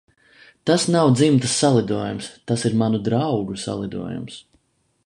Tas 0.69 0.85
nav 0.95 1.09
dzimtas 1.17 1.53
salidojums, 1.65 2.31
tas 2.53 2.67
ir 2.71 2.79
manu 2.83 3.05
draugu 3.11 3.61
salidojums. 3.67 4.43